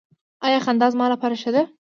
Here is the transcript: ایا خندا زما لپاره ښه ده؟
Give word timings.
ایا 0.45 0.59
خندا 0.65 0.87
زما 0.93 1.05
لپاره 1.13 1.35
ښه 1.41 1.51
ده؟ 1.55 1.63